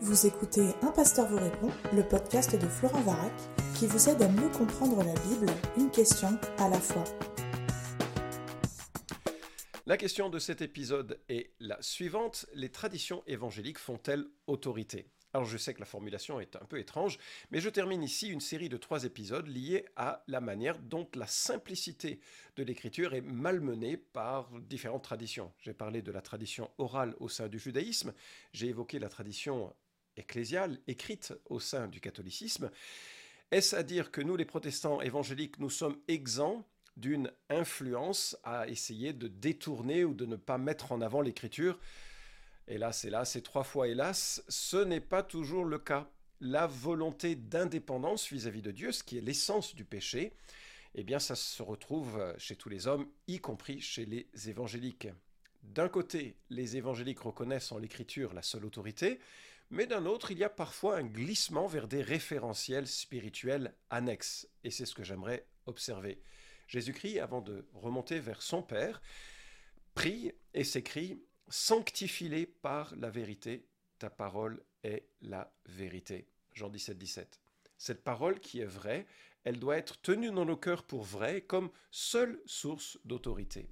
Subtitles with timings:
[0.00, 3.32] Vous écoutez Un pasteur vous répond, le podcast de Florent Varac,
[3.74, 7.04] qui vous aide à mieux comprendre la Bible, une question à la fois.
[9.86, 12.44] La question de cet épisode est la suivante.
[12.54, 15.08] Les traditions évangéliques font-elles autorité?
[15.32, 17.18] Alors je sais que la formulation est un peu étrange,
[17.50, 21.26] mais je termine ici une série de trois épisodes liés à la manière dont la
[21.26, 22.20] simplicité
[22.56, 25.52] de l'écriture est malmenée par différentes traditions.
[25.58, 28.14] J'ai parlé de la tradition orale au sein du judaïsme,
[28.52, 29.74] j'ai évoqué la tradition
[30.16, 32.70] ecclésiale écrite au sein du catholicisme.
[33.50, 39.12] Est-ce à dire que nous, les protestants évangéliques, nous sommes exempts d'une influence à essayer
[39.12, 41.78] de détourner ou de ne pas mettre en avant l'écriture?
[42.68, 46.10] Hélas, hélas, et trois fois hélas, ce n'est pas toujours le cas.
[46.40, 50.32] La volonté d'indépendance vis-à-vis de Dieu, ce qui est l'essence du péché,
[50.94, 55.08] eh bien ça se retrouve chez tous les hommes, y compris chez les évangéliques.
[55.62, 59.20] D'un côté, les évangéliques reconnaissent en l'écriture la seule autorité,
[59.70, 64.70] mais d'un autre, il y a parfois un glissement vers des référentiels spirituels annexes, et
[64.70, 66.20] c'est ce que j'aimerais observer.
[66.68, 69.00] Jésus-Christ, avant de remonter vers son Père,
[69.94, 76.28] prie et s'écrit Sanctifie-les par la vérité, ta parole est la vérité.
[76.52, 77.40] Jean 17, 17.
[77.78, 79.06] Cette parole qui est vraie,
[79.44, 83.68] elle doit être tenue dans nos cœurs pour vraie comme seule source d'autorité.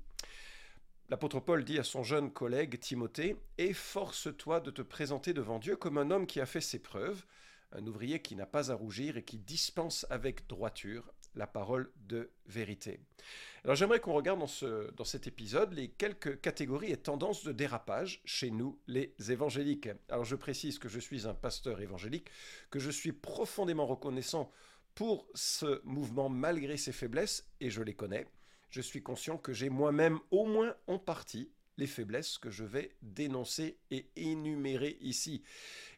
[1.10, 5.98] L'apôtre Paul dit à son jeune collègue Timothée, Efforce-toi de te présenter devant Dieu comme
[5.98, 7.26] un homme qui a fait ses preuves,
[7.72, 12.30] un ouvrier qui n'a pas à rougir et qui dispense avec droiture la parole de
[12.46, 13.00] vérité.
[13.64, 18.22] Alors j'aimerais qu'on regarde dans, dans cet épisode les quelques catégories et tendances de dérapage
[18.24, 19.90] chez nous, les évangéliques.
[20.08, 22.30] Alors je précise que je suis un pasteur évangélique,
[22.70, 24.50] que je suis profondément reconnaissant
[24.94, 28.26] pour ce mouvement malgré ses faiblesses, et je les connais.
[28.74, 32.96] Je suis conscient que j'ai moi-même, au moins en partie, les faiblesses que je vais
[33.02, 35.44] dénoncer et énumérer ici.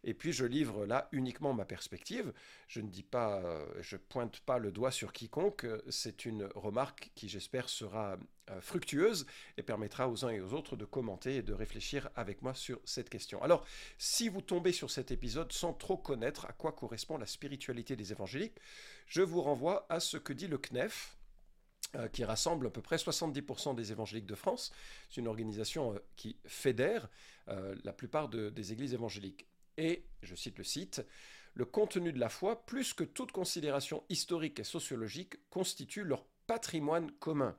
[0.05, 2.34] Et puis je livre là uniquement ma perspective.
[2.69, 5.66] Je ne dis pas, euh, je pointe pas le doigt sur quiconque.
[5.88, 8.19] C'est une remarque qui j'espère sera
[8.50, 9.25] euh, fructueuse
[9.56, 12.78] et permettra aux uns et aux autres de commenter et de réfléchir avec moi sur
[12.84, 13.43] cette question.
[13.43, 13.64] Alors,
[13.97, 18.12] si vous tombez sur cet épisode sans trop connaître à quoi correspond la spiritualité des
[18.12, 18.58] évangéliques,
[19.06, 21.16] je vous renvoie à ce que dit le CNEF
[22.12, 24.72] qui rassemble à peu près 70% des évangéliques de France.
[25.08, 27.08] C'est une organisation euh, qui fédère
[27.48, 29.47] euh, la plupart des églises évangéliques.
[29.76, 31.04] Et, je cite le site,
[31.54, 37.10] le contenu de la foi, plus que toute considération historique et sociologique, constitue leur patrimoine
[37.12, 37.56] commun.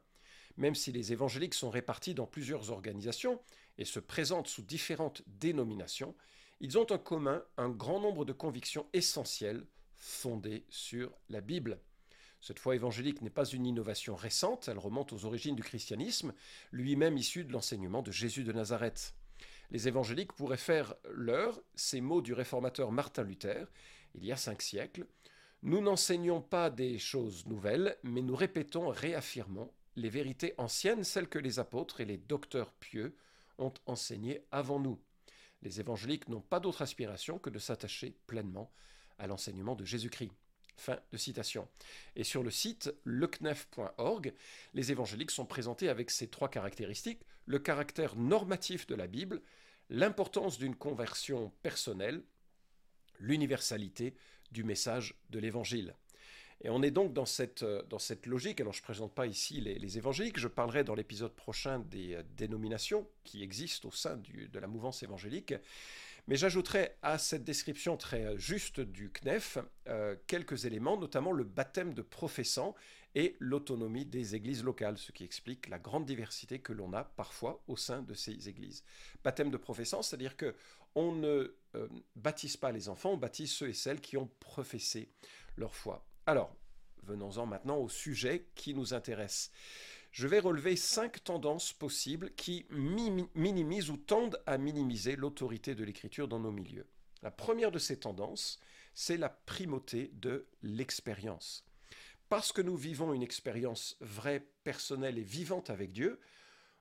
[0.57, 3.39] Même si les évangéliques sont répartis dans plusieurs organisations
[3.77, 6.15] et se présentent sous différentes dénominations,
[6.59, 11.79] ils ont en commun un grand nombre de convictions essentielles fondées sur la Bible.
[12.41, 16.33] Cette foi évangélique n'est pas une innovation récente, elle remonte aux origines du christianisme,
[16.71, 19.15] lui-même issu de l'enseignement de Jésus de Nazareth.
[19.71, 23.67] Les évangéliques pourraient faire leur ces mots du réformateur Martin Luther,
[24.15, 25.05] il y a cinq siècles.
[25.63, 31.39] Nous n'enseignons pas des choses nouvelles, mais nous répétons, réaffirmons les vérités anciennes, celles que
[31.39, 33.15] les apôtres et les docteurs pieux
[33.57, 34.99] ont enseignées avant nous.
[35.63, 38.71] Les évangéliques n'ont pas d'autre aspiration que de s'attacher pleinement
[39.17, 40.31] à l'enseignement de Jésus-Christ.
[40.77, 41.67] Fin de citation.
[42.15, 44.33] Et sur le site lecnef.org,
[44.73, 49.41] les évangéliques sont présentés avec ces trois caractéristiques le caractère normatif de la Bible,
[49.89, 52.21] l'importance d'une conversion personnelle,
[53.19, 54.13] l'universalité
[54.51, 55.95] du message de l'évangile.
[56.61, 59.61] Et on est donc dans cette, dans cette logique, alors je ne présente pas ici
[59.61, 64.59] les, évangéliques, je parlerai dans l'épisode prochain des euh, dénominations qui existent au sein de
[64.59, 65.53] la mouvance évangélique,
[66.27, 69.57] mais j'ajouterai à cette description très euh, juste du CNEF
[69.87, 72.75] euh, quelques éléments, notamment le baptême de professants
[73.15, 77.63] et l'autonomie des églises locales, ce qui explique la grande diversité que l'on a parfois
[77.67, 78.83] au sein de ces églises.
[79.23, 80.53] Baptême de professants, c'est-à-dire que
[80.95, 85.11] on ne euh, baptise pas les enfants, on baptise ceux et celles qui ont professé
[85.55, 86.05] leur foi.
[86.25, 86.55] Alors,
[87.03, 89.51] venons-en maintenant au sujet qui nous intéresse
[90.17, 96.27] je vais relever cinq tendances possibles qui minimisent ou tendent à minimiser l'autorité de l'écriture
[96.27, 96.87] dans nos milieux.
[97.21, 98.59] La première de ces tendances,
[98.95, 101.63] c'est la primauté de l'expérience.
[102.29, 106.19] Parce que nous vivons une expérience vraie, personnelle et vivante avec Dieu,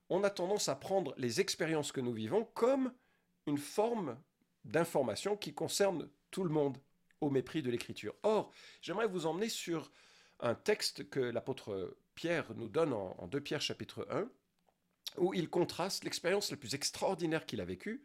[0.08, 2.90] on a tendance à prendre les expériences que nous vivons comme
[3.46, 4.18] une forme
[4.64, 6.78] d'information qui concerne tout le monde,
[7.20, 8.14] au mépris de l'écriture.
[8.22, 8.50] Or,
[8.80, 9.92] j'aimerais vous emmener sur
[10.40, 14.28] un texte que l'apôtre Pierre nous donne en, 2 Pierre chapitre 1,
[15.18, 18.02] où il contraste l'expérience la plus extraordinaire qu'il a vécue,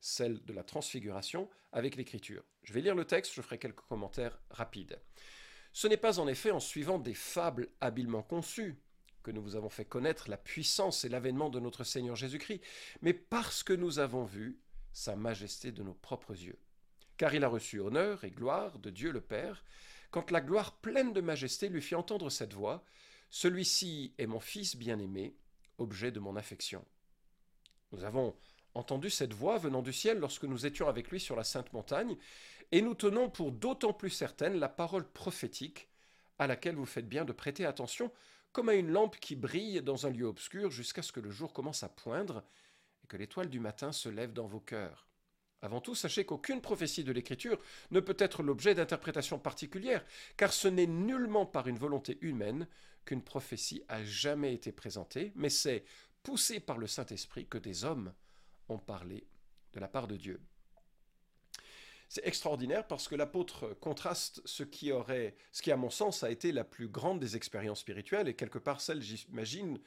[0.00, 2.42] celle de la transfiguration, avec l'écriture.
[2.64, 5.00] Je vais lire le texte, je ferai quelques commentaires rapides.
[5.72, 8.76] Ce n'est pas en effet en suivant des fables habilement conçues
[9.22, 12.60] que nous vous avons fait connaître la puissance et l'avènement de notre Seigneur Jésus-Christ,
[13.00, 14.58] mais parce que nous avons vu
[14.92, 16.58] sa majesté de nos propres yeux.
[17.16, 19.64] car il a reçu honneur et gloire de Dieu le Père,
[20.10, 22.84] quand la gloire pleine de majesté lui fit entendre cette voix,
[23.34, 25.34] Celui-ci est mon Fils bien-aimé,
[25.78, 26.84] objet de mon affection.
[27.90, 28.36] Nous avons
[28.74, 32.18] entendu cette voix venant du ciel lorsque nous étions avec lui sur la sainte montagne,
[32.72, 35.88] et nous tenons pour d'autant plus certaine la parole prophétique
[36.38, 38.12] à laquelle vous faites bien de prêter attention,
[38.52, 41.54] comme à une lampe qui brille dans un lieu obscur jusqu'à ce que le jour
[41.54, 42.44] commence à poindre
[43.02, 45.08] et que l'étoile du matin se lève dans vos cœurs.
[45.62, 47.58] Avant tout, sachez qu'aucune prophétie de l'Écriture
[47.92, 50.04] ne peut être l'objet d'interprétations particulières,
[50.36, 52.68] car ce n'est nullement par une volonté humaine
[53.04, 55.84] qu'une prophétie a jamais été présentée, mais c'est
[56.22, 58.12] poussé par le Saint-Esprit que des hommes
[58.68, 59.26] ont parlé
[59.72, 60.40] de la part de Dieu.
[62.08, 66.30] C'est extraordinaire parce que l'apôtre contraste ce qui aurait, ce qui à mon sens a
[66.30, 69.78] été la plus grande des expériences spirituelles et quelque part celle, j'imagine,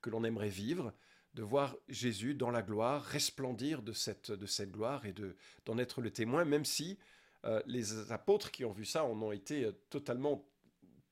[0.00, 0.94] que l'on aimerait vivre,
[1.34, 5.36] de voir Jésus dans la gloire, resplendir de cette, de cette gloire et de,
[5.66, 6.98] d'en être le témoin, même si
[7.44, 10.48] euh, les apôtres qui ont vu ça en ont été euh, totalement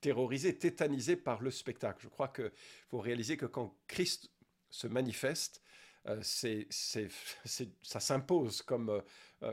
[0.03, 2.03] terrorisés, tétanisés par le spectacle.
[2.03, 2.53] Je crois qu'il
[2.89, 4.31] faut réaliser que quand Christ
[4.69, 5.63] se manifeste,
[6.09, 9.03] euh, ça s'impose comme,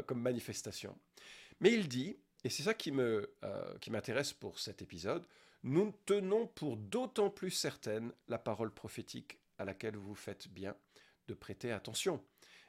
[0.08, 0.98] comme manifestation.
[1.62, 3.32] Mais il dit, et c'est ça qui, me,
[3.80, 5.26] qui m'intéresse pour cet épisode,
[5.64, 10.76] nous tenons pour d'autant plus certaine la parole prophétique à laquelle vous faites bien
[11.28, 12.24] de prêter attention.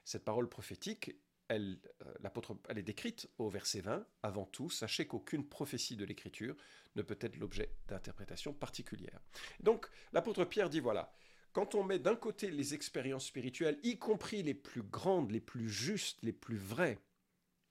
[0.04, 1.14] Cette parole prophétique,
[1.50, 4.06] elle, euh, elle est décrite au verset 20.
[4.22, 6.54] Avant tout, sachez qu'aucune prophétie de l'Écriture
[6.94, 9.20] ne peut être l'objet d'interprétation particulière.
[9.58, 11.12] Donc, l'apôtre Pierre dit voilà,
[11.52, 15.68] quand on met d'un côté les expériences spirituelles, y compris les plus grandes, les plus
[15.68, 16.98] justes, les plus vraies,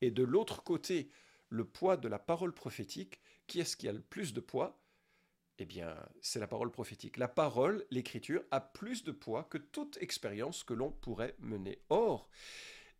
[0.01, 1.09] et de l'autre côté
[1.47, 4.83] le poids de la parole prophétique, qui est-ce qui a le plus de poids?
[5.57, 7.17] Eh bien, c'est la parole prophétique.
[7.17, 11.81] La parole, l'écriture, a plus de poids que toute expérience que l'on pourrait mener.
[11.89, 12.29] Or,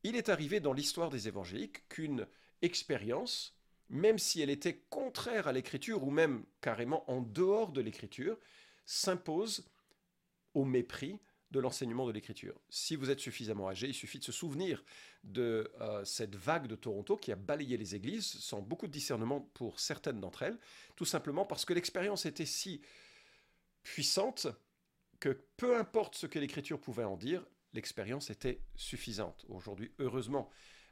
[0.04, 2.28] il est arrivé dans l'histoire des évangéliques qu'une
[2.62, 3.56] expérience,
[3.90, 8.38] même si elle était contraire à l'écriture ou même carrément en dehors de l'écriture,
[8.86, 9.70] s'impose
[10.54, 11.20] au mépris
[11.52, 12.60] de l'enseignement de l'écriture.
[12.70, 14.84] Si vous êtes suffisamment âgé, il suffit de se souvenir
[15.24, 19.42] de euh, cette vague de Toronto qui a balayé les églises sans beaucoup de discernement
[19.54, 20.60] pour certaines d'entre elles,
[20.96, 22.82] tout simplement parce que l'expérience était si
[23.82, 24.48] puissante
[25.20, 27.44] que peu importe ce que l'écriture pouvait en dire,
[27.74, 29.46] l'expérience était suffisante.
[29.50, 30.50] Aujourd'hui, heureusement,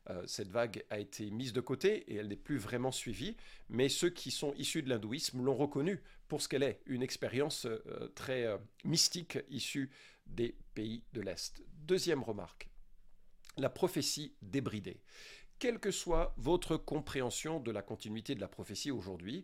[0.09, 3.35] euh, cette vague a été mise de côté et elle n'est plus vraiment suivie,
[3.69, 7.65] mais ceux qui sont issus de l'hindouisme l'ont reconnue pour ce qu'elle est, une expérience
[7.65, 8.47] euh, très
[8.83, 9.89] mystique issue
[10.25, 11.61] des pays de l'Est.
[11.73, 12.69] Deuxième remarque,
[13.57, 15.01] la prophétie débridée.
[15.59, 19.43] Quelle que soit votre compréhension de la continuité de la prophétie aujourd'hui,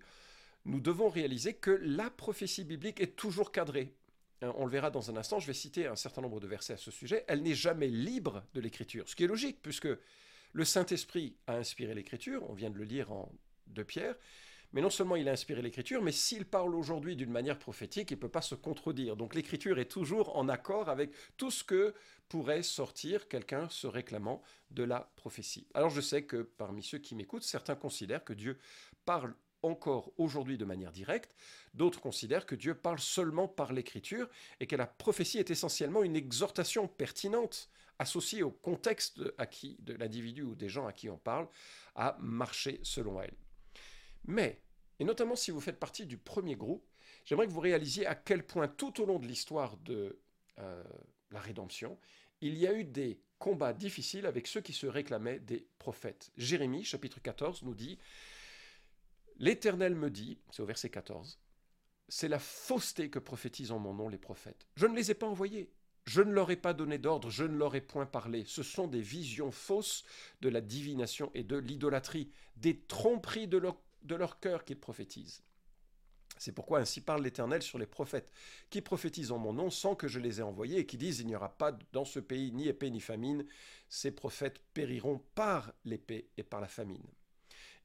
[0.65, 3.95] nous devons réaliser que la prophétie biblique est toujours cadrée.
[4.41, 6.73] Hein, on le verra dans un instant, je vais citer un certain nombre de versets
[6.73, 7.23] à ce sujet.
[7.27, 9.89] Elle n'est jamais libre de l'écriture, ce qui est logique, puisque
[10.53, 13.31] le Saint-Esprit a inspiré l'écriture, on vient de le lire en
[13.67, 14.15] 2 Pierre,
[14.73, 18.15] mais non seulement il a inspiré l'écriture, mais s'il parle aujourd'hui d'une manière prophétique, il
[18.15, 19.15] ne peut pas se contredire.
[19.15, 21.93] Donc l'écriture est toujours en accord avec tout ce que
[22.27, 24.41] pourrait sortir quelqu'un se réclamant
[24.71, 25.67] de la prophétie.
[25.75, 28.57] Alors je sais que parmi ceux qui m'écoutent, certains considèrent que Dieu
[29.05, 31.35] parle encore aujourd'hui de manière directe,
[31.73, 34.29] d'autres considèrent que Dieu parle seulement par l'écriture
[34.59, 37.69] et que la prophétie est essentiellement une exhortation pertinente
[37.99, 41.47] associée au contexte de l'individu ou des gens à qui on parle
[41.95, 43.33] à marcher selon elle.
[44.25, 44.61] Mais,
[44.99, 46.85] et notamment si vous faites partie du premier groupe,
[47.25, 50.19] j'aimerais que vous réalisiez à quel point tout au long de l'histoire de
[50.59, 50.83] euh,
[51.31, 51.97] la rédemption,
[52.41, 56.31] il y a eu des combats difficiles avec ceux qui se réclamaient des prophètes.
[56.37, 57.97] Jérémie, chapitre 14, nous dit,
[59.37, 61.39] L'Éternel me dit, c'est au verset 14,
[62.07, 64.67] c'est la fausseté que prophétisent en mon nom les prophètes.
[64.75, 65.71] Je ne les ai pas envoyés.
[66.05, 68.43] Je ne leur ai pas donné d'ordre, je ne leur ai point parlé.
[68.45, 70.03] Ce sont des visions fausses
[70.41, 73.57] de la divination et de l'idolâtrie, des tromperies de
[74.15, 75.43] leur cœur qu'ils prophétisent.
[76.37, 78.33] C'est pourquoi ainsi parle l'Éternel sur les prophètes
[78.69, 81.27] qui prophétisent en mon nom sans que je les ai envoyés et qui disent il
[81.27, 83.45] n'y aura pas dans ce pays ni épée ni famine.
[83.87, 87.07] Ces prophètes périront par l'épée et par la famine.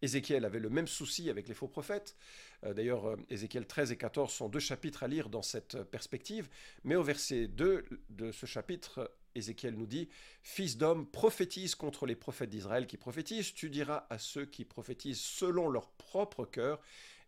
[0.03, 2.17] Ézéchiel avait le même souci avec les faux prophètes.
[2.65, 6.49] Euh, d'ailleurs, euh, Ézéchiel 13 et 14 sont deux chapitres à lire dans cette perspective.
[6.85, 10.09] Mais au verset 2 de ce chapitre, Ézéchiel nous dit
[10.43, 13.55] Fils d'homme, prophétise contre les prophètes d'Israël qui prophétisent.
[13.55, 16.81] Tu diras à ceux qui prophétisent selon leur propre cœur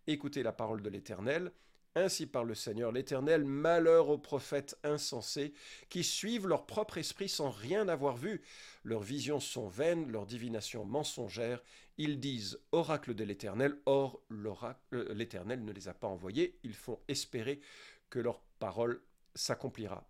[0.06, 1.52] Écoutez la parole de l'Éternel.
[1.96, 5.52] Ainsi parle le Seigneur l'Éternel, malheur aux prophètes insensés
[5.88, 8.42] qui suivent leur propre esprit sans rien avoir vu.
[8.84, 11.62] Leurs visions sont vaines, leurs divinations mensongères.
[11.98, 16.58] Ils disent oracle de l'Éternel, or euh, l'Éternel ne les a pas envoyés.
[16.62, 17.60] Ils font espérer
[18.08, 19.02] que leur parole
[19.34, 20.08] s'accomplira.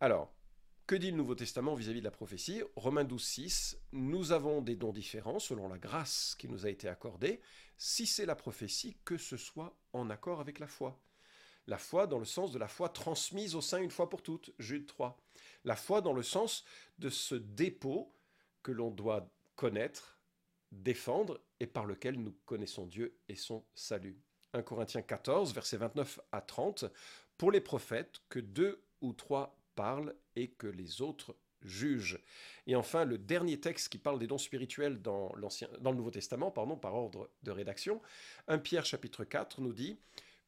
[0.00, 0.32] Alors,
[0.86, 2.62] Que dit le Nouveau Testament vis-à-vis de la prophétie?
[2.74, 6.88] Romains 12, 6, nous avons des dons différents selon la grâce qui nous a été
[6.88, 7.40] accordée.
[7.82, 11.00] Si c'est la prophétie, que ce soit en accord avec la foi.
[11.66, 14.52] La foi dans le sens de la foi transmise au sein une fois pour toutes,
[14.58, 15.16] Jude 3.
[15.64, 16.66] La foi dans le sens
[16.98, 18.14] de ce dépôt
[18.62, 20.20] que l'on doit connaître,
[20.70, 24.20] défendre et par lequel nous connaissons Dieu et son salut.
[24.52, 26.84] 1 Corinthiens 14, versets 29 à 30,
[27.38, 32.18] pour les prophètes, que deux ou trois parlent et que les autres jugent.
[32.66, 35.32] Et enfin, le dernier texte qui parle des dons spirituels dans,
[35.80, 38.00] dans le Nouveau Testament, pardon, par ordre de rédaction,
[38.48, 39.98] 1 Pierre chapitre 4 nous dit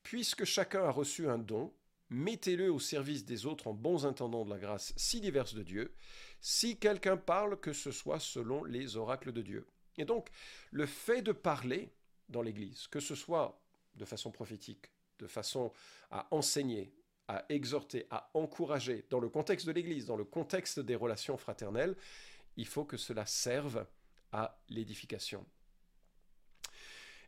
[0.03, 1.73] Puisque chacun a reçu un don,
[2.11, 5.95] mettez-le au service des autres en bons intendants de la grâce si diverse de Dieu,
[6.41, 9.67] si quelqu'un parle, que ce soit selon les oracles de Dieu.
[9.99, 10.29] Et donc,
[10.71, 11.93] le fait de parler
[12.29, 13.61] dans l'Église, que ce soit
[13.95, 14.87] de façon prophétique,
[15.19, 15.73] de façon
[16.11, 16.93] à enseigner,
[17.29, 21.97] à exhorter, à encourager, dans le contexte de l'Église, dans le contexte des relations fraternelles,
[22.57, 23.87] il faut que cela serve
[24.33, 25.47] à l'édification.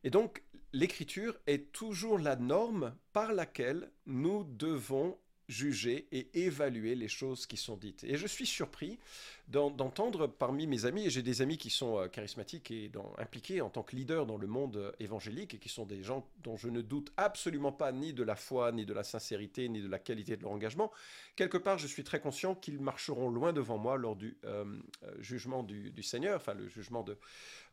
[0.03, 7.09] Et donc, l'écriture est toujours la norme par laquelle nous devons juger et évaluer les
[7.09, 8.05] choses qui sont dites.
[8.05, 8.99] Et je suis surpris
[9.49, 13.69] d'entendre parmi mes amis, et j'ai des amis qui sont euh, charismatiques et impliqués en
[13.69, 16.69] tant que leaders dans le monde euh, évangélique, et qui sont des gens dont je
[16.69, 19.99] ne doute absolument pas ni de la foi, ni de la sincérité, ni de la
[19.99, 20.91] qualité de leur engagement.
[21.37, 24.65] Quelque part, je suis très conscient qu'ils marcheront loin devant moi lors du euh,
[25.19, 27.17] jugement du, Seigneur, enfin le jugement de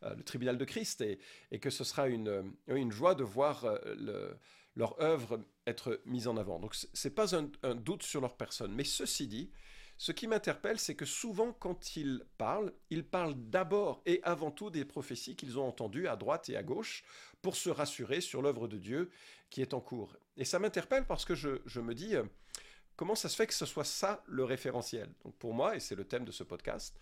[0.02, 4.36] le tribunal de Christ, et, que ce sera une, une joie de voir le
[4.76, 6.58] leur œuvre être mise en avant.
[6.58, 8.72] Donc ce n'est pas un, doute sur leur personne.
[8.72, 9.50] Mais ceci dit,
[9.98, 14.70] ce qui m'interpelle, c'est que souvent quand ils parlent, ils parlent d'abord et avant tout
[14.70, 17.04] des prophéties qu'ils ont entendues à droite et à gauche
[17.42, 19.10] pour se rassurer sur l'œuvre de Dieu
[19.50, 20.16] qui est en cours.
[20.36, 22.24] Et ça m'interpelle parce que je, me dis, euh,
[22.96, 25.12] comment ça se fait que ce soit ça le référentiel?
[25.24, 26.98] Donc pour moi, et c'est le thème de ce podcast,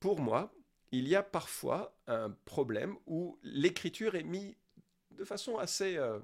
[0.00, 0.52] pour moi,
[0.90, 4.54] il y a parfois un problème où l'écriture est mise
[5.10, 5.96] de façon assez...
[5.96, 6.18] Euh,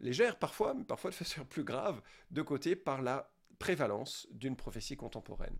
[0.00, 4.96] légère parfois, mais parfois de façon plus grave, de côté par la prévalence d'une prophétie
[4.96, 5.56] contemporaine.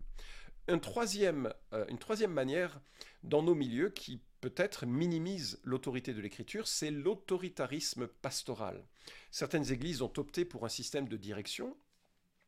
[0.81, 2.81] troisième, euh, une troisième manière
[3.23, 8.83] dans nos milieux qui peut-être minimise l'autorité de l'écriture, c'est l'autoritarisme pastoral.
[9.29, 11.77] Certaines églises ont opté pour un système de direction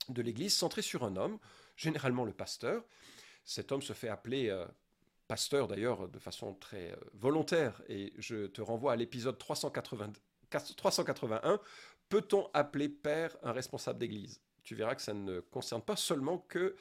[0.10, 1.39] de l'église centré sur un homme,
[1.77, 2.84] généralement le pasteur.
[3.46, 4.65] Cet homme se fait appeler euh,
[5.27, 11.60] pasteur d'ailleurs de façon très euh, volontaire, et je te renvoie à l'épisode 381,
[12.10, 14.42] peut-on appeler père un responsable d'église?
[14.63, 16.75] Tu verras que ça ne concerne pas seulement que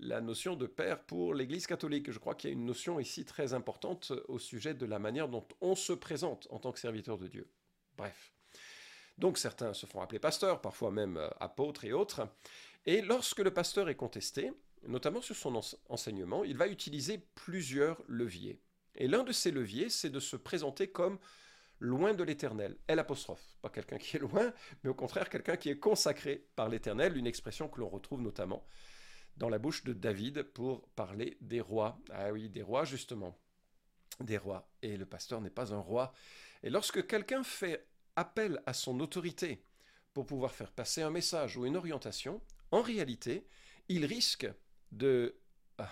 [0.00, 2.10] la notion de père pour l'Église catholique.
[2.10, 5.28] Je crois qu'il y a une notion ici très importante au sujet de la manière
[5.28, 7.48] dont on se présente en tant que serviteur de Dieu.
[7.96, 8.32] Bref.
[9.18, 12.26] Donc certains se font appeler pasteurs, parfois même euh, apôtres et autres.
[12.86, 14.52] Et lorsque le pasteur est contesté,
[14.86, 18.60] notamment sur son enseignement, il va utiliser plusieurs leviers.
[18.94, 21.18] Et l'un de ces leviers, c'est de se présenter comme
[21.78, 22.76] loin de l'éternel.
[22.86, 23.04] L
[23.62, 27.26] pas quelqu'un qui est loin, mais au contraire quelqu'un qui est consacré par l'éternel, une
[27.26, 28.66] expression que l'on retrouve notamment
[29.36, 31.98] dans la bouche de David pour parler des rois.
[32.10, 33.38] Ah oui, des rois justement.
[34.20, 34.68] Des rois.
[34.82, 36.12] Et le pasteur n'est pas un roi.
[36.62, 39.64] Et lorsque quelqu'un fait appel à son autorité
[40.12, 43.46] pour pouvoir faire passer un message ou une orientation, en réalité,
[43.88, 44.46] il risque
[44.92, 45.36] de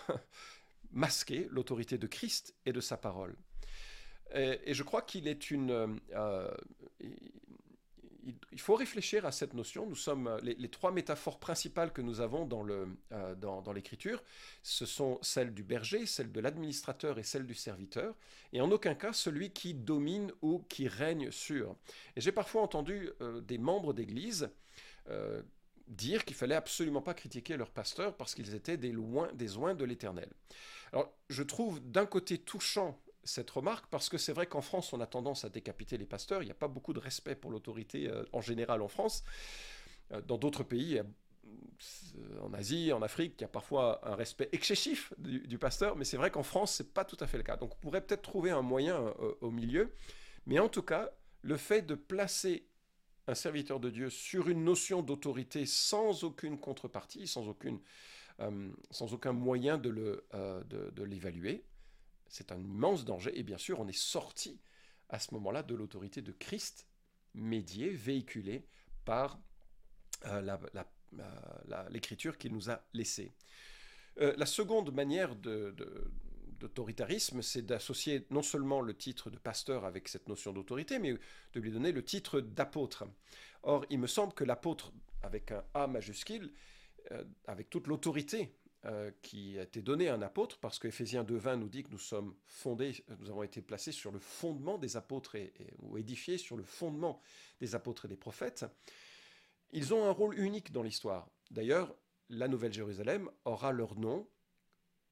[0.90, 3.36] masquer l'autorité de Christ et de sa parole.
[4.34, 6.00] Et, je crois qu'il est une...
[6.14, 6.50] Euh,
[8.52, 9.86] il faut réfléchir à cette notion.
[9.86, 14.22] Nous sommes les, trois métaphores principales que nous avons dans, euh, l'écriture.
[14.62, 18.14] Ce sont celles du berger, celles de l'administrateur et celles du serviteur.
[18.52, 21.76] Et en aucun cas celui qui domine ou qui règne sur.
[22.16, 24.50] Et j'ai parfois entendu euh, des membres d'Église
[25.88, 29.74] dire qu'il fallait absolument pas critiquer leurs pasteurs parce qu'ils étaient des loin, des oins
[29.74, 30.28] de l'Éternel.
[30.92, 35.00] Alors, je trouve d'un côté touchant cette remarque parce que c'est vrai qu'en France, on
[35.00, 36.42] a tendance à décapiter les pasteurs.
[36.42, 39.24] Il n'y a pas beaucoup de respect pour l'autorité euh, en général en France.
[40.12, 44.48] Euh, dans d'autres pays, euh, en Asie, en Afrique, il y a parfois un respect
[44.52, 47.56] excessif du, pasteur, mais c'est vrai qu'en France, c'est pas tout à fait le cas.
[47.56, 49.92] Donc, on pourrait peut-être trouver un moyen au milieu,
[50.46, 51.10] mais en tout cas,
[51.42, 52.66] le fait de placer
[53.28, 57.78] un serviteur de Dieu sur une notion d'autorité sans aucune contrepartie, sans, aucune,
[58.40, 61.62] euh, sans aucun moyen de, le, euh, de, l'évaluer,
[62.28, 63.38] c'est un immense danger.
[63.38, 64.58] Et bien sûr, on est sorti
[65.10, 66.86] à ce moment-là de l'autorité de Christ,
[67.34, 68.66] médiée, véhiculée
[69.04, 69.38] par
[70.24, 70.56] euh,
[71.90, 73.32] l'écriture qu'il nous a laissée.
[74.16, 75.74] la seconde manière de,
[76.58, 81.60] d'autoritarisme, c'est d'associer non seulement le titre de pasteur avec cette notion d'autorité, mais de
[81.60, 83.04] lui donner le titre d'apôtre.
[83.62, 86.52] Or, il me semble que l'apôtre, avec un A majuscule,
[87.46, 88.54] avec toute l'autorité
[89.22, 92.34] qui a été donnée à un apôtre, parce qu'Éphésiens 2.20 nous dit que nous sommes
[92.46, 96.62] fondés, nous avons été placés sur le fondement des apôtres et, ou édifiés sur le
[96.62, 97.20] fondement
[97.60, 98.66] des apôtres et des prophètes.
[99.72, 101.28] Ils ont un rôle unique dans l'histoire.
[101.50, 101.94] D'ailleurs,
[102.30, 104.28] la Nouvelle Jérusalem aura leur nom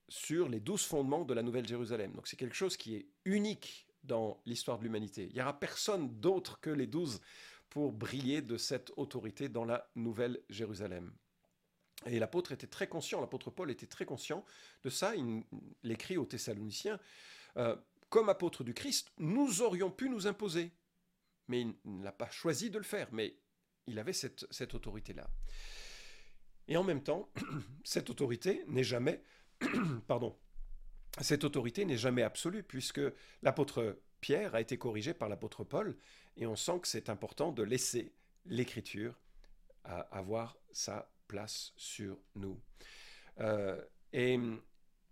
[0.09, 2.13] sur les douze fondements de la Nouvelle Jérusalem.
[2.13, 5.27] Donc c'est quelque chose qui est unique dans l'histoire de l'humanité.
[5.31, 7.21] Il n'y aura personne d'autre que les douze
[7.69, 11.13] pour briller de cette autorité dans la Nouvelle Jérusalem.
[12.05, 14.45] Et l'apôtre était très conscient, l'apôtre Paul était très conscient
[14.85, 15.17] de ça.
[15.17, 15.43] Il
[15.83, 17.01] l'écrit aux Thessaloniciens.
[17.57, 17.75] Euh,
[18.09, 20.71] comme apôtre du Christ, nous aurions pu nous imposer.
[21.49, 23.09] Mais il n'a pas choisi de le faire.
[23.13, 23.37] Mais
[23.87, 25.29] il avait cette, cette autorité-là.
[26.69, 27.31] Et en même temps,
[27.85, 29.23] cette autorité n'est jamais,
[30.07, 30.37] pardon,
[31.21, 33.01] cette autorité n'est jamais absolue, puisque
[33.43, 35.97] l'apôtre Pierre a été corrigé par l'apôtre Paul,
[36.37, 38.13] et on sent que c'est important de laisser
[38.47, 39.15] l'écriture
[40.11, 42.61] avoir sa place sur nous.
[43.41, 43.81] Euh,
[44.13, 44.39] et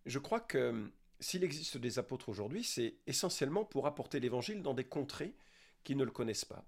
[0.06, 4.84] je crois que s'il existe des apôtres aujourd'hui, c'est essentiellement pour apporter l'évangile dans des
[4.84, 5.34] contrées
[5.84, 6.64] qui ne le connaissent pas.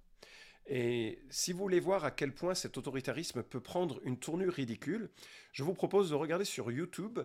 [0.67, 5.11] Et si vous voulez voir à quel point cet autoritarisme peut prendre une tournure ridicule,
[5.53, 7.21] je vous propose de regarder sur YouTube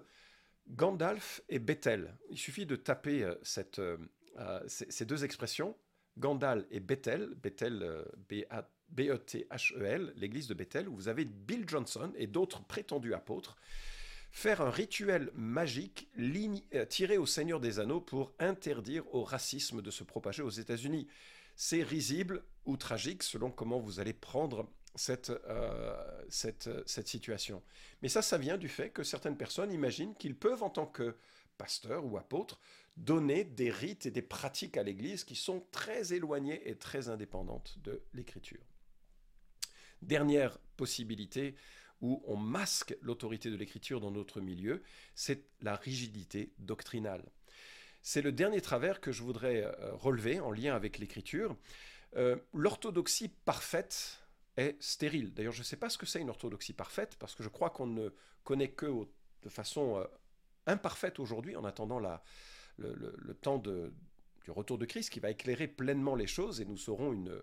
[0.71, 2.15] Gandalf et Bethel.
[2.29, 3.35] Il suffit de taper euh,
[3.79, 3.97] euh,
[4.39, 5.75] euh, ces deux expressions,
[6.17, 8.05] Gandalf et Bethel, Bethel
[8.89, 13.57] B-E-T-H-E-L, l'église de Bethel, où vous avez Bill Johnson et d'autres prétendus apôtres
[14.33, 16.09] faire un rituel magique
[16.87, 21.07] tiré au Seigneur des Anneaux pour interdire au racisme de se propager aux États-Unis
[21.55, 27.61] c'est risible ou tragique selon comment vous allez prendre cette, euh, cette, situation.
[28.01, 31.15] Mais ça, ça vient du fait que certaines personnes imaginent qu'ils peuvent, en tant que
[31.57, 32.59] pasteurs ou apôtres,
[32.97, 37.77] donner des rites et des pratiques à l'Église qui sont très éloignées et très indépendantes
[37.83, 38.63] de l'Écriture.
[40.01, 41.55] Dernière possibilité
[42.01, 44.81] où on masque l'autorité de l'Écriture dans notre milieu,
[45.13, 47.23] c'est la rigidité doctrinale.
[48.01, 51.55] C'est le dernier travers que je voudrais euh, relever en lien avec l'écriture.
[52.15, 54.20] Euh, l'orthodoxie parfaite
[54.57, 55.33] est stérile.
[55.33, 57.69] D'ailleurs, je ne sais pas ce que c'est une orthodoxie parfaite, parce que je crois
[57.69, 58.09] qu'on ne
[58.43, 59.07] connaît que
[59.43, 60.05] de façon euh,
[60.67, 66.27] imparfaite aujourd'hui, en attendant le, temps du retour de Christ, qui va éclairer pleinement les
[66.27, 67.41] choses, et nous saurons une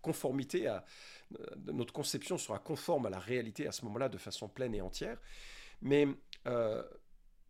[0.00, 0.84] conformité à...
[1.66, 5.20] Notre conception sera conforme à la réalité à ce moment-là de façon pleine et entière.
[5.82, 6.08] Mais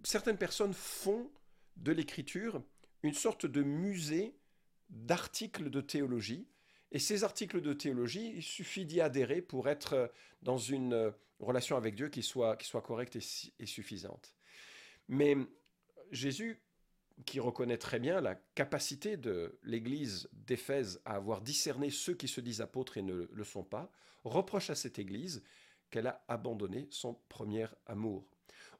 [0.02, 1.30] certaines personnes font
[1.76, 2.62] de l'écriture
[3.02, 4.36] une sorte de musée
[4.90, 6.46] d'articles de théologie.
[6.92, 11.94] Et ces articles de théologie, il suffit d'y adhérer pour être dans une relation avec
[11.94, 14.34] Dieu qui soit, qui soit correcte et, suffisante.
[15.08, 15.36] Mais
[16.10, 16.60] Jésus,
[17.26, 22.40] qui reconnaît très bien la capacité de l'Église d'Éphèse à avoir discerné ceux qui se
[22.40, 23.90] disent apôtres et ne le sont pas,
[24.24, 25.42] reproche à cette Église
[25.90, 28.26] qu'elle a abandonné son premier amour.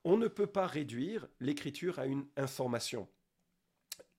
[0.05, 3.09] On ne peut pas réduire l'écriture à une information.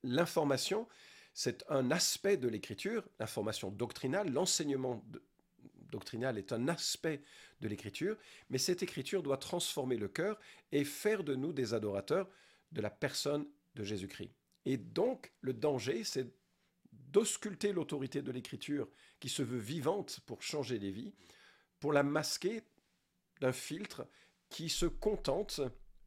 [0.04, 0.88] L'information,
[1.34, 5.04] c'est un aspect de l'écriture, l'information doctrinale, l'enseignement
[5.90, 7.22] doctrinal est un aspect
[7.60, 8.16] de l'écriture,
[8.50, 10.38] mais cette écriture doit transformer le cœur
[10.72, 12.28] et faire de nous des adorateurs
[12.72, 14.32] de la personne de Jésus-Christ.
[14.64, 16.34] Et donc, le danger, c'est
[16.92, 18.88] d'ausculter l'autorité de l'écriture
[19.20, 21.12] qui se veut vivante pour changer les vies,
[21.78, 22.62] pour la masquer
[23.40, 24.06] d'un filtre
[24.48, 25.60] qui se contente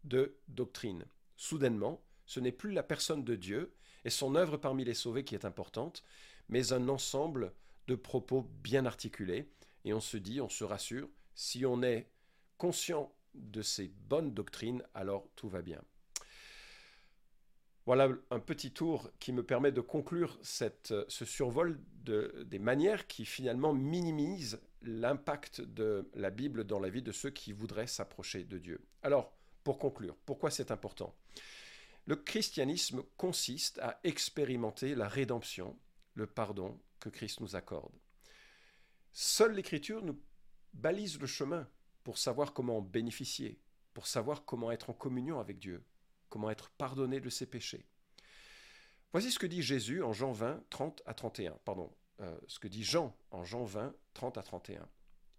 [0.03, 1.05] de doctrine.
[1.35, 5.35] Soudainement, ce n'est plus la personne de Dieu et son œuvre parmi les sauvés qui
[5.35, 6.03] est importante,
[6.47, 7.51] mais un ensemble
[7.87, 9.49] de propos bien articulés,
[9.83, 12.07] et on se dit, on se rassure, si on est
[12.57, 15.81] conscient de ces bonnes doctrines, alors tout va bien.
[17.85, 23.05] Voilà un petit tour qui me permet de conclure cette, ce survol de, des manières
[23.05, 28.43] qui finalement minimisent l'impact de la Bible dans la vie de ceux qui voudraient s'approcher
[28.43, 28.81] de Dieu.
[29.03, 31.13] Alors, pour conclure, pourquoi c'est important?
[32.07, 35.77] Le christianisme consiste à expérimenter la rédemption,
[36.13, 37.93] le pardon que Christ nous accorde.
[39.11, 40.21] Seule l'Écriture nous
[40.73, 41.67] balise le chemin
[42.03, 43.59] pour savoir comment en bénéficier,
[43.93, 45.83] pour savoir comment être en communion avec Dieu,
[46.29, 47.87] comment être pardonné de ses péchés.
[49.11, 51.57] Voici ce que dit Jésus en Jean 20, 30 à 31.
[51.63, 54.87] Pardon, euh, ce que Jean en Jean 20, 30 à 31.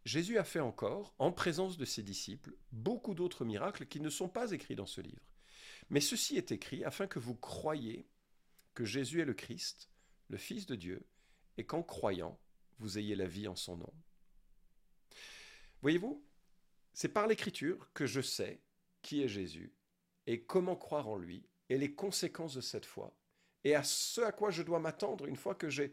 [0.04, 4.28] Jésus a fait encore, en présence de ses disciples, beaucoup d'autres miracles qui ne sont
[4.28, 5.22] pas écrits dans ce livre.
[5.90, 8.08] Mais ceci est écrit afin que vous croyiez
[8.74, 9.90] que Jésus est le Christ,
[10.28, 11.06] le Fils de Dieu,
[11.56, 12.38] et qu'en croyant,
[12.78, 13.92] vous ayez la vie en son nom.
[15.82, 16.24] Voyez-vous,
[16.92, 18.60] c'est par l'écriture que je sais
[19.02, 19.74] qui est Jésus
[20.26, 23.16] et comment croire en lui et les conséquences de cette foi
[23.64, 25.92] et à ce à quoi je dois m'attendre une fois que j'ai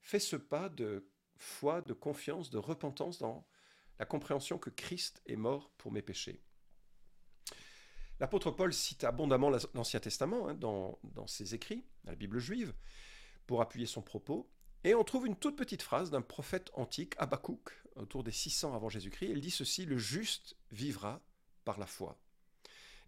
[0.00, 3.46] fait ce pas de foi, de confiance, de repentance dans
[3.98, 6.42] la compréhension que Christ est mort pour mes péchés.
[8.20, 12.74] L'apôtre Paul cite abondamment l'Ancien Testament hein, dans, ses écrits, la Bible juive,
[13.46, 14.50] pour appuyer son propos.
[14.84, 18.90] Et on trouve une toute petite phrase d'un prophète antique, Habakkuk, autour des 600 avant
[18.90, 19.30] Jésus-Christ.
[19.30, 21.22] Il dit ceci Le juste vivra
[21.64, 22.18] par la foi.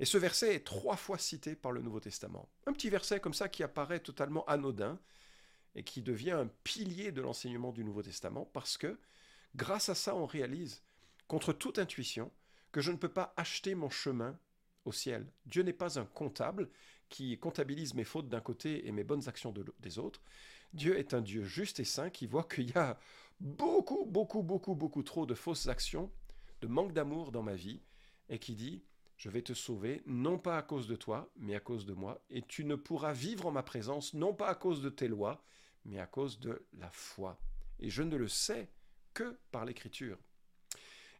[0.00, 2.48] Et ce verset est trois fois cité par le Nouveau Testament.
[2.66, 4.98] Un petit verset comme ça qui apparaît totalement anodin
[5.74, 8.98] et qui devient un pilier de l'enseignement du Nouveau Testament parce que
[9.56, 10.82] grâce à ça, on réalise,
[11.28, 12.32] contre toute intuition,
[12.72, 14.38] que je ne peux pas acheter mon chemin
[14.84, 15.26] au ciel.
[15.46, 16.68] Dieu n'est pas un comptable
[17.08, 20.22] qui comptabilise mes fautes d'un côté et mes bonnes actions des autres.
[20.72, 22.98] Dieu est un Dieu juste et saint qui voit qu'il y a
[23.40, 26.10] beaucoup, beaucoup, beaucoup, beaucoup trop de fausses actions,
[26.60, 27.82] de manque d'amour dans ma vie,
[28.28, 28.82] et qui dit,
[29.16, 32.24] je vais te sauver, non pas à cause de toi, mais à cause de moi,
[32.30, 35.44] et tu ne pourras vivre en ma présence, non pas à cause de tes lois,
[35.84, 37.38] mais à cause de la foi.
[37.78, 38.70] Et je ne le sais
[39.12, 40.18] que par l'écriture.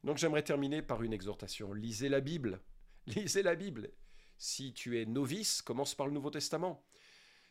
[0.05, 1.73] Donc j'aimerais terminer par une exhortation.
[1.73, 2.61] Lisez la Bible.
[3.07, 3.91] Lisez la Bible.
[4.39, 6.85] Si tu es novice, commence par le Nouveau Testament.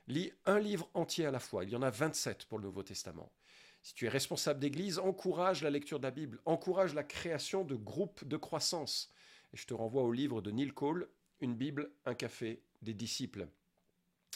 [0.08, 1.64] Lis un livre entier à la fois.
[1.66, 3.32] Il y en a 27 pour le Nouveau Testament.
[3.82, 7.76] Si tu es responsable d'église, encourage la lecture de la Bible, encourage la création de
[7.76, 9.12] groupes de croissance.
[9.54, 11.10] Et je te renvoie au livre de Neil Cole,
[11.42, 13.48] Une Bible, un café, des disciples.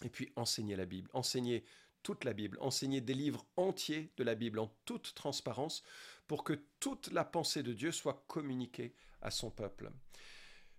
[0.04, 1.63] Et puis enseignez la Bible, enseignez
[2.04, 5.82] toute la Bible, enseignez des livres entiers de la Bible en toute transparence
[6.28, 9.91] pour que toute la pensée de Dieu soit communiquée à son peuple.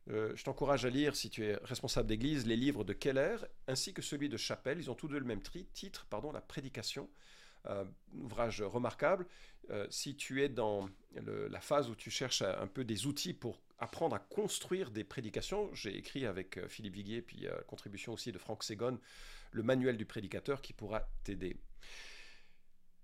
[0.09, 3.92] Euh, je t'encourage à lire, si tu es responsable d'église, les livres de Keller ainsi
[3.92, 4.79] que celui de Chapelle.
[4.79, 5.42] Ils ont tous deux le même
[5.73, 7.09] titre, pardon, La prédication.
[7.66, 9.27] Euh, ouvrage remarquable.
[9.71, 13.61] Euh, si tu es dans la phase où tu cherches un peu des outils pour
[13.79, 18.62] apprendre à construire des prédications, j'ai écrit avec Philippe Viguier, puis contribution aussi de Franck
[18.62, 19.01] Ségon,
[19.51, 21.57] le manuel du prédicateur qui pourra t'aider.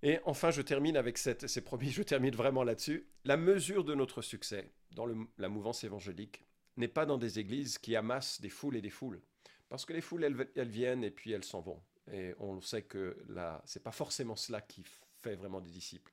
[0.02, 3.06] Et enfin, je termine avec cette, promis, je termine vraiment là-dessus.
[3.24, 5.06] La mesure de notre succès dans
[5.38, 6.44] la mouvance évangélique,
[6.76, 9.20] n'est pas dans des églises qui amassent des foules et des foules.
[9.68, 11.82] Parce que les foules, elles, viennent et puis elles s'en vont.
[12.12, 14.84] Et on sait que là, c'est pas forcément cela qui
[15.16, 16.12] fait vraiment des disciples.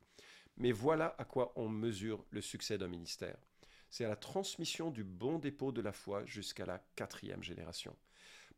[0.58, 3.38] Mais voilà à quoi on mesure le succès d'un ministère.
[3.90, 7.96] C'est à la transmission du bon dépôt de la foi jusqu'à la quatrième génération.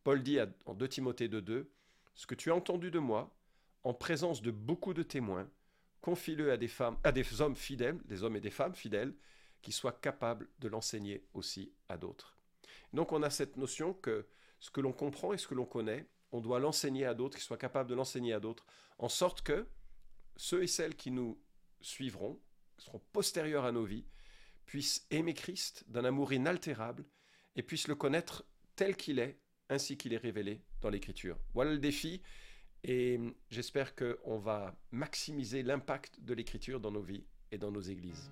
[0.03, 1.67] Paul dit en 2 Timothée 2.2,
[2.15, 3.35] Ce que tu as entendu de moi,
[3.83, 5.49] en présence de beaucoup de témoins,
[6.01, 9.13] confie-le à des femmes, à des hommes fidèles, des hommes et des femmes fidèles,
[9.61, 12.37] qui soit capable de l'enseigner aussi à d'autres.
[12.93, 14.27] Donc on a cette notion que
[14.59, 17.43] ce que l'on comprend et ce que l'on connaît, on doit l'enseigner à d'autres, qui
[17.43, 18.65] soient capables de l'enseigner à d'autres,
[18.97, 19.67] en sorte que
[20.35, 21.39] ceux et celles qui nous
[21.81, 22.39] suivront,
[22.77, 24.05] seront postérieurs à nos vies,
[24.65, 27.05] puissent aimer Christ d'un amour inaltérable
[27.55, 28.45] et puissent le connaître
[28.75, 31.37] tel qu'il est, ainsi qu'il est révélé dans l'Écriture.
[31.53, 32.21] Voilà le défi,
[32.83, 33.19] et
[33.49, 38.31] j'espère qu'on va maximiser l'impact de l'Écriture dans nos vies et dans nos églises.